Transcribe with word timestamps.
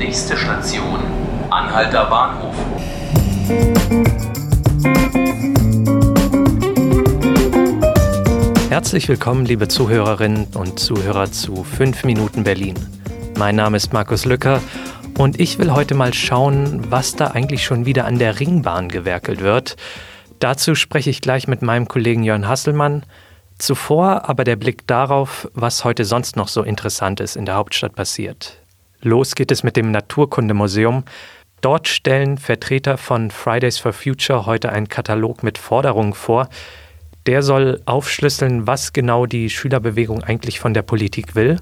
Nächste 0.00 0.34
Station, 0.34 0.98
Anhalter 1.50 2.06
Bahnhof. 2.06 2.54
Herzlich 8.70 9.10
willkommen, 9.10 9.44
liebe 9.44 9.68
Zuhörerinnen 9.68 10.46
und 10.54 10.80
Zuhörer 10.80 11.30
zu 11.30 11.64
5 11.64 12.04
Minuten 12.04 12.44
Berlin. 12.44 12.76
Mein 13.36 13.56
Name 13.56 13.76
ist 13.76 13.92
Markus 13.92 14.24
Lücker 14.24 14.62
und 15.18 15.38
ich 15.38 15.58
will 15.58 15.70
heute 15.70 15.94
mal 15.94 16.14
schauen, 16.14 16.90
was 16.90 17.14
da 17.14 17.26
eigentlich 17.26 17.62
schon 17.62 17.84
wieder 17.84 18.06
an 18.06 18.18
der 18.18 18.40
Ringbahn 18.40 18.88
gewerkelt 18.88 19.42
wird. 19.42 19.76
Dazu 20.38 20.74
spreche 20.74 21.10
ich 21.10 21.20
gleich 21.20 21.46
mit 21.46 21.60
meinem 21.60 21.88
Kollegen 21.88 22.22
Jörn 22.22 22.48
Hasselmann. 22.48 23.04
Zuvor 23.58 24.30
aber 24.30 24.44
der 24.44 24.56
Blick 24.56 24.86
darauf, 24.86 25.50
was 25.52 25.84
heute 25.84 26.06
sonst 26.06 26.36
noch 26.36 26.48
so 26.48 26.62
Interessantes 26.62 27.36
in 27.36 27.44
der 27.44 27.56
Hauptstadt 27.56 27.94
passiert. 27.94 28.59
Los 29.02 29.34
geht 29.34 29.50
es 29.50 29.62
mit 29.62 29.76
dem 29.76 29.90
Naturkundemuseum. 29.90 31.04
Dort 31.62 31.88
stellen 31.88 32.38
Vertreter 32.38 32.98
von 32.98 33.30
Fridays 33.30 33.78
for 33.78 33.92
Future 33.92 34.46
heute 34.46 34.70
einen 34.72 34.88
Katalog 34.88 35.42
mit 35.42 35.58
Forderungen 35.58 36.12
vor. 36.12 36.48
Der 37.26 37.42
soll 37.42 37.80
aufschlüsseln, 37.86 38.66
was 38.66 38.92
genau 38.92 39.26
die 39.26 39.50
Schülerbewegung 39.50 40.22
eigentlich 40.22 40.60
von 40.60 40.74
der 40.74 40.82
Politik 40.82 41.34
will. 41.34 41.56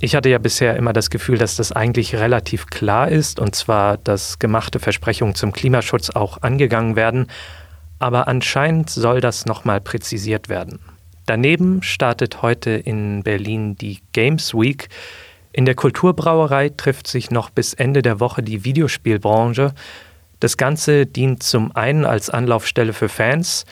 Ich 0.00 0.14
hatte 0.14 0.28
ja 0.28 0.38
bisher 0.38 0.76
immer 0.76 0.92
das 0.92 1.10
Gefühl, 1.10 1.38
dass 1.38 1.56
das 1.56 1.72
eigentlich 1.72 2.16
relativ 2.16 2.66
klar 2.66 3.08
ist, 3.08 3.40
und 3.40 3.54
zwar, 3.54 3.96
dass 3.96 4.38
gemachte 4.38 4.78
Versprechungen 4.78 5.34
zum 5.34 5.52
Klimaschutz 5.52 6.10
auch 6.10 6.42
angegangen 6.42 6.96
werden. 6.96 7.28
Aber 7.98 8.28
anscheinend 8.28 8.90
soll 8.90 9.20
das 9.20 9.46
nochmal 9.46 9.80
präzisiert 9.80 10.48
werden. 10.48 10.80
Daneben 11.24 11.82
startet 11.82 12.42
heute 12.42 12.70
in 12.70 13.22
Berlin 13.22 13.76
die 13.76 14.00
Games 14.12 14.52
Week. 14.52 14.88
In 15.56 15.64
der 15.64 15.74
Kulturbrauerei 15.74 16.68
trifft 16.68 17.06
sich 17.06 17.30
noch 17.30 17.48
bis 17.48 17.72
Ende 17.72 18.02
der 18.02 18.20
Woche 18.20 18.42
die 18.42 18.62
Videospielbranche. 18.66 19.72
Das 20.38 20.58
Ganze 20.58 21.06
dient 21.06 21.42
zum 21.42 21.74
einen 21.74 22.04
als 22.04 22.28
Anlaufstelle 22.28 22.92
für 22.92 23.08
Fans, 23.08 23.64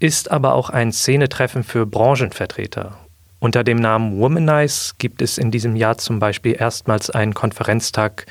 ist 0.00 0.30
aber 0.30 0.54
auch 0.54 0.70
ein 0.70 0.90
Szenetreffen 0.90 1.64
für 1.64 1.84
Branchenvertreter. 1.84 2.96
Unter 3.40 3.62
dem 3.62 3.76
Namen 3.76 4.18
Womanize 4.18 4.94
gibt 4.96 5.20
es 5.20 5.36
in 5.36 5.50
diesem 5.50 5.76
Jahr 5.76 5.98
zum 5.98 6.18
Beispiel 6.18 6.56
erstmals 6.58 7.10
einen 7.10 7.34
Konferenztag 7.34 8.24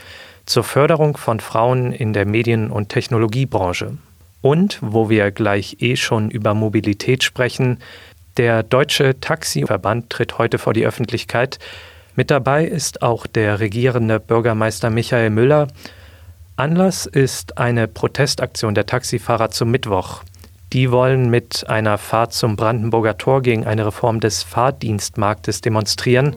zur 0.48 0.64
Förderung 0.64 1.18
von 1.18 1.40
Frauen 1.40 1.92
in 1.92 2.14
der 2.14 2.26
Medien- 2.26 2.72
und 2.72 2.90
Technologiebranche. 2.90 3.96
Und, 4.42 4.80
wo 4.82 5.08
wir 5.08 5.30
gleich 5.30 5.78
eh 5.82 5.98
schon 5.98 6.32
über 6.32 6.56
Mobilität 6.56 7.24
sprechen, 7.24 7.78
der 8.38 8.64
Deutsche 8.64 9.20
Taxiverband 9.20 10.10
tritt 10.10 10.40
heute 10.40 10.58
vor 10.58 10.74
die 10.74 10.88
Öffentlichkeit. 10.88 11.60
Mit 12.18 12.32
dabei 12.32 12.66
ist 12.66 13.04
auch 13.04 13.28
der 13.28 13.60
regierende 13.60 14.20
Bürgermeister 14.20 14.90
Michael 14.90 15.30
Müller. 15.30 15.68
Anlass 16.56 17.06
ist 17.06 17.60
eine 17.60 17.88
Protestaktion 17.88 18.74
der 18.74 18.88
Taxifahrer 18.88 19.52
zum 19.52 19.70
Mittwoch. 19.70 20.24
Die 20.74 20.92
wollen 20.92 21.30
mit 21.30 21.70
einer 21.70 22.00
Fahrt 22.00 22.34
zum 22.34 22.56
Brandenburger 22.56 23.20
Tor 23.20 23.44
gegen 23.44 23.68
eine 23.68 23.86
Reform 23.86 24.20
des 24.20 24.42
Fahrdienstmarktes 24.42 25.62
demonstrieren. 25.62 26.36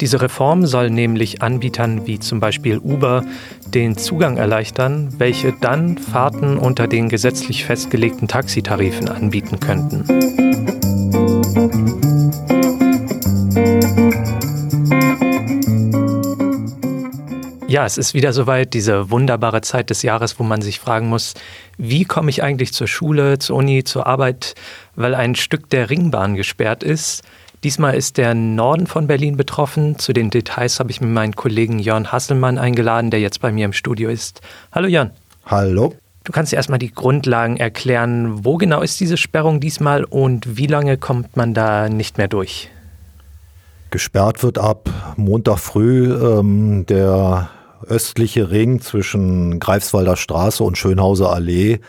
Diese 0.00 0.22
Reform 0.22 0.64
soll 0.66 0.88
nämlich 0.88 1.42
Anbietern 1.42 2.06
wie 2.06 2.20
zum 2.20 2.38
Beispiel 2.38 2.78
Uber 2.78 3.24
den 3.66 3.96
Zugang 3.96 4.36
erleichtern, 4.36 5.12
welche 5.18 5.52
dann 5.60 5.98
Fahrten 5.98 6.56
unter 6.56 6.86
den 6.86 7.08
gesetzlich 7.08 7.64
festgelegten 7.64 8.28
Taxitarifen 8.28 9.08
anbieten 9.08 9.58
könnten. 9.58 10.04
Ja, 17.78 17.86
es 17.86 17.96
ist 17.96 18.12
wieder 18.12 18.32
soweit, 18.32 18.74
diese 18.74 19.08
wunderbare 19.12 19.60
Zeit 19.60 19.88
des 19.90 20.02
Jahres, 20.02 20.40
wo 20.40 20.42
man 20.42 20.62
sich 20.62 20.80
fragen 20.80 21.08
muss, 21.08 21.34
wie 21.76 22.04
komme 22.04 22.28
ich 22.28 22.42
eigentlich 22.42 22.72
zur 22.72 22.88
Schule, 22.88 23.38
zur 23.38 23.54
Uni, 23.54 23.84
zur 23.84 24.04
Arbeit, 24.04 24.56
weil 24.96 25.14
ein 25.14 25.36
Stück 25.36 25.70
der 25.70 25.88
Ringbahn 25.88 26.34
gesperrt 26.34 26.82
ist. 26.82 27.22
Diesmal 27.62 27.94
ist 27.94 28.16
der 28.16 28.34
Norden 28.34 28.88
von 28.88 29.06
Berlin 29.06 29.36
betroffen. 29.36 29.96
Zu 29.96 30.12
den 30.12 30.30
Details 30.30 30.80
habe 30.80 30.90
ich 30.90 31.00
mir 31.00 31.06
meinen 31.06 31.36
Kollegen 31.36 31.78
Jörn 31.78 32.10
Hasselmann 32.10 32.58
eingeladen, 32.58 33.12
der 33.12 33.20
jetzt 33.20 33.40
bei 33.40 33.52
mir 33.52 33.66
im 33.66 33.72
Studio 33.72 34.10
ist. 34.10 34.40
Hallo 34.72 34.88
Jörn. 34.88 35.12
Hallo. 35.46 35.94
Du 36.24 36.32
kannst 36.32 36.52
erstmal 36.52 36.80
die 36.80 36.90
Grundlagen 36.90 37.58
erklären. 37.58 38.44
Wo 38.44 38.56
genau 38.56 38.82
ist 38.82 38.98
diese 38.98 39.16
Sperrung 39.16 39.60
diesmal 39.60 40.02
und 40.02 40.56
wie 40.56 40.66
lange 40.66 40.96
kommt 40.96 41.36
man 41.36 41.54
da 41.54 41.88
nicht 41.88 42.18
mehr 42.18 42.26
durch? 42.26 42.70
Gesperrt 43.92 44.42
wird 44.42 44.58
ab 44.58 44.90
Montag 45.16 45.60
früh 45.60 46.12
ähm, 46.12 46.84
der 46.86 47.50
östliche 47.86 48.50
Ring 48.50 48.80
zwischen 48.80 49.60
Greifswalder 49.60 50.16
Straße 50.16 50.62
und 50.62 50.78
Schönhauser 50.78 51.32
Allee. 51.32 51.80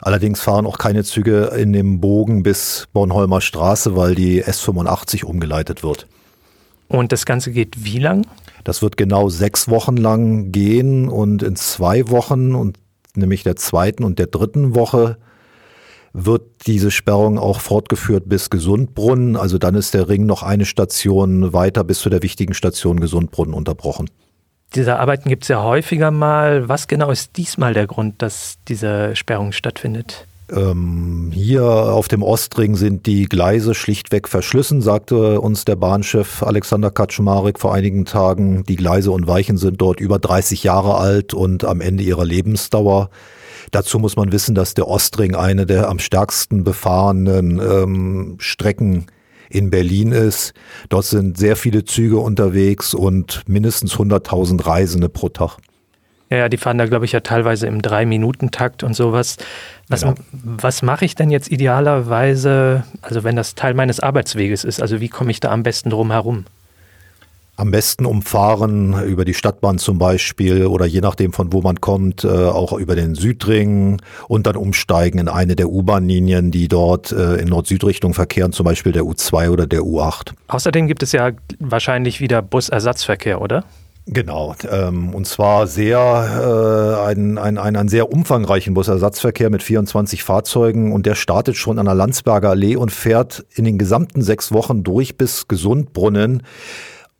Allerdings 0.00 0.40
fahren 0.40 0.66
auch 0.66 0.78
keine 0.78 1.04
Züge 1.04 1.52
in 1.56 1.72
dem 1.72 2.00
Bogen 2.00 2.42
bis 2.42 2.86
Bornholmer 2.92 3.40
Straße, 3.40 3.96
weil 3.96 4.14
die 4.14 4.44
S85 4.44 5.24
umgeleitet 5.24 5.82
wird. 5.82 6.06
Und 6.88 7.12
das 7.12 7.24
Ganze 7.24 7.52
geht 7.52 7.84
wie 7.84 7.98
lang? 7.98 8.26
Das 8.64 8.82
wird 8.82 8.96
genau 8.96 9.28
sechs 9.28 9.68
Wochen 9.68 9.96
lang 9.96 10.52
gehen 10.52 11.08
und 11.08 11.42
in 11.42 11.56
zwei 11.56 12.08
Wochen, 12.08 12.54
und 12.54 12.78
nämlich 13.14 13.42
der 13.42 13.56
zweiten 13.56 14.04
und 14.04 14.18
der 14.18 14.26
dritten 14.26 14.74
Woche, 14.74 15.16
wird 16.12 16.42
diese 16.66 16.90
Sperrung 16.90 17.38
auch 17.38 17.60
fortgeführt 17.60 18.28
bis 18.28 18.48
Gesundbrunnen. 18.48 19.36
Also 19.36 19.58
dann 19.58 19.74
ist 19.74 19.94
der 19.94 20.08
Ring 20.08 20.26
noch 20.26 20.42
eine 20.42 20.64
Station 20.64 21.52
weiter 21.52 21.82
bis 21.82 21.98
zu 21.98 22.08
der 22.08 22.22
wichtigen 22.22 22.54
Station 22.54 23.00
Gesundbrunnen 23.00 23.52
unterbrochen. 23.52 24.08
Diese 24.74 24.98
Arbeiten 24.98 25.28
gibt 25.28 25.44
es 25.44 25.48
ja 25.48 25.62
häufiger 25.62 26.10
mal. 26.10 26.68
Was 26.68 26.88
genau 26.88 27.10
ist 27.10 27.36
diesmal 27.36 27.74
der 27.74 27.86
Grund, 27.86 28.20
dass 28.22 28.56
diese 28.66 29.14
Sperrung 29.14 29.52
stattfindet? 29.52 30.26
Ähm, 30.50 31.30
hier 31.32 31.64
auf 31.64 32.08
dem 32.08 32.22
Ostring 32.22 32.74
sind 32.74 33.06
die 33.06 33.24
Gleise 33.24 33.74
schlichtweg 33.74 34.28
verschlissen, 34.28 34.82
sagte 34.82 35.40
uns 35.40 35.64
der 35.64 35.76
Bahnchef 35.76 36.42
Alexander 36.42 36.90
Kaczmarek 36.90 37.58
vor 37.58 37.72
einigen 37.72 38.04
Tagen. 38.04 38.64
Die 38.64 38.76
Gleise 38.76 39.10
und 39.10 39.26
Weichen 39.26 39.56
sind 39.56 39.80
dort 39.80 40.00
über 40.00 40.18
30 40.18 40.64
Jahre 40.64 40.96
alt 40.96 41.34
und 41.34 41.64
am 41.64 41.80
Ende 41.80 42.02
ihrer 42.02 42.24
Lebensdauer. 42.24 43.10
Dazu 43.70 43.98
muss 43.98 44.16
man 44.16 44.32
wissen, 44.32 44.54
dass 44.54 44.74
der 44.74 44.88
Ostring 44.88 45.34
eine 45.34 45.66
der 45.66 45.88
am 45.88 45.98
stärksten 45.98 46.62
befahrenen 46.62 47.58
ähm, 47.60 48.36
Strecken 48.38 49.06
in 49.50 49.70
Berlin 49.70 50.12
ist. 50.12 50.54
Dort 50.88 51.04
sind 51.04 51.38
sehr 51.38 51.56
viele 51.56 51.84
Züge 51.84 52.18
unterwegs 52.18 52.94
und 52.94 53.42
mindestens 53.46 53.94
100.000 53.94 54.66
Reisende 54.66 55.08
pro 55.08 55.28
Tag. 55.28 55.58
Ja, 56.30 56.48
die 56.48 56.56
fahren 56.56 56.78
da, 56.78 56.86
glaube 56.86 57.04
ich, 57.04 57.12
ja 57.12 57.20
teilweise 57.20 57.66
im 57.66 57.82
Drei-Minuten-Takt 57.82 58.82
und 58.82 58.94
sowas. 58.94 59.36
Was, 59.88 60.00
genau. 60.00 60.14
was 60.32 60.82
mache 60.82 61.04
ich 61.04 61.14
denn 61.14 61.30
jetzt 61.30 61.50
idealerweise, 61.50 62.84
also 63.02 63.24
wenn 63.24 63.36
das 63.36 63.54
Teil 63.54 63.74
meines 63.74 64.00
Arbeitsweges 64.00 64.64
ist? 64.64 64.80
Also 64.80 65.00
wie 65.00 65.08
komme 65.08 65.30
ich 65.30 65.40
da 65.40 65.50
am 65.50 65.62
besten 65.62 65.90
drum 65.90 66.10
herum? 66.10 66.44
Am 67.56 67.70
besten 67.70 68.04
umfahren 68.04 69.00
über 69.04 69.24
die 69.24 69.34
Stadtbahn 69.34 69.78
zum 69.78 69.98
Beispiel 69.98 70.66
oder 70.66 70.86
je 70.86 71.00
nachdem 71.00 71.32
von 71.32 71.52
wo 71.52 71.62
man 71.62 71.80
kommt, 71.80 72.24
äh, 72.24 72.28
auch 72.28 72.72
über 72.72 72.96
den 72.96 73.14
Südring 73.14 74.02
und 74.26 74.48
dann 74.48 74.56
umsteigen 74.56 75.20
in 75.20 75.28
eine 75.28 75.54
der 75.54 75.68
U-Bahn-Linien, 75.68 76.50
die 76.50 76.66
dort 76.66 77.12
äh, 77.12 77.36
in 77.36 77.48
Nord-Süd-Richtung 77.48 78.12
verkehren, 78.12 78.52
zum 78.52 78.64
Beispiel 78.64 78.90
der 78.90 79.04
U2 79.04 79.50
oder 79.50 79.68
der 79.68 79.82
U8. 79.82 80.32
Außerdem 80.48 80.88
gibt 80.88 81.04
es 81.04 81.12
ja 81.12 81.30
wahrscheinlich 81.60 82.20
wieder 82.20 82.42
Busersatzverkehr, 82.42 83.40
oder? 83.40 83.64
Genau, 84.06 84.54
ähm, 84.70 85.14
und 85.14 85.26
zwar 85.26 85.66
sehr 85.66 85.96
äh, 85.96 87.08
ein, 87.08 87.38
ein, 87.38 87.56
ein, 87.56 87.76
einen 87.76 87.88
sehr 87.88 88.12
umfangreichen 88.12 88.74
Busersatzverkehr 88.74 89.48
mit 89.48 89.62
24 89.62 90.22
Fahrzeugen 90.22 90.92
und 90.92 91.06
der 91.06 91.14
startet 91.14 91.56
schon 91.56 91.78
an 91.78 91.86
der 91.86 91.94
Landsberger 91.94 92.50
Allee 92.50 92.76
und 92.76 92.92
fährt 92.92 93.46
in 93.54 93.64
den 93.64 93.78
gesamten 93.78 94.20
sechs 94.20 94.52
Wochen 94.52 94.82
durch 94.82 95.16
bis 95.16 95.48
Gesundbrunnen. 95.48 96.42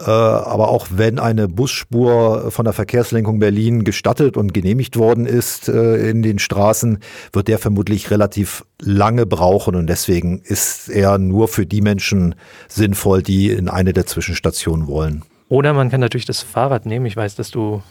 Äh, 0.00 0.10
aber 0.10 0.68
auch 0.68 0.88
wenn 0.90 1.20
eine 1.20 1.46
Busspur 1.46 2.50
von 2.50 2.64
der 2.64 2.74
Verkehrslenkung 2.74 3.38
Berlin 3.38 3.84
gestattet 3.84 4.36
und 4.36 4.52
genehmigt 4.52 4.96
worden 4.96 5.24
ist 5.24 5.68
äh, 5.68 6.10
in 6.10 6.22
den 6.22 6.40
Straßen, 6.40 6.98
wird 7.32 7.46
der 7.46 7.58
vermutlich 7.58 8.10
relativ 8.10 8.64
lange 8.80 9.24
brauchen 9.24 9.76
und 9.76 9.86
deswegen 9.86 10.40
ist 10.40 10.88
er 10.88 11.18
nur 11.18 11.46
für 11.46 11.64
die 11.64 11.80
Menschen 11.80 12.34
sinnvoll, 12.68 13.22
die 13.22 13.50
in 13.50 13.68
eine 13.68 13.92
der 13.92 14.06
Zwischenstationen 14.06 14.88
wollen. 14.88 15.22
Oder 15.48 15.72
man 15.74 15.90
kann 15.90 16.00
natürlich 16.00 16.26
das 16.26 16.42
Fahrrad 16.42 16.86
nehmen. 16.86 17.06
Ich 17.06 17.16
weiß, 17.16 17.36
dass 17.36 17.52
du 17.52 17.82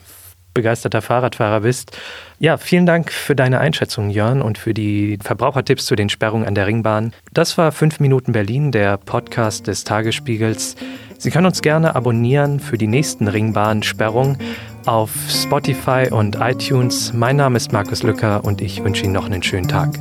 begeisterter 0.54 1.02
Fahrradfahrer 1.02 1.62
bist. 1.62 1.98
Ja, 2.40 2.58
vielen 2.58 2.86
Dank 2.86 3.12
für 3.12 3.36
deine 3.36 3.60
Einschätzung, 3.60 4.10
Jörn, 4.10 4.42
und 4.42 4.58
für 4.58 4.74
die 4.74 5.18
Verbrauchertipps 5.22 5.86
zu 5.86 5.96
den 5.96 6.10
Sperrungen 6.10 6.46
an 6.46 6.56
der 6.56 6.68
Ringbahn. 6.68 7.14
Das 7.32 7.58
war 7.58 7.72
5 7.72 8.00
Minuten 8.00 8.34
Berlin, 8.34 8.72
der 8.72 8.98
Podcast 8.98 9.68
des 9.68 9.84
Tagesspiegels. 9.84 10.76
Sie 11.24 11.32
können 11.32 11.46
uns 11.46 11.62
gerne 11.62 11.96
abonnieren 11.96 12.60
für 12.60 12.78
die 12.78 12.86
nächsten 12.86 13.30
Ringbahn-Sperrungen 13.30 14.38
auf 14.86 15.10
Spotify 15.30 16.10
und 16.12 16.36
iTunes. 16.42 17.14
Mein 17.14 17.38
Name 17.38 17.56
ist 17.56 17.72
Markus 17.72 18.04
Lücker 18.04 18.44
und 18.44 18.60
ich 18.60 18.84
wünsche 18.84 19.06
Ihnen 19.06 19.14
noch 19.14 19.28
einen 19.28 19.42
schönen 19.42 19.70
Tag. 19.70 19.98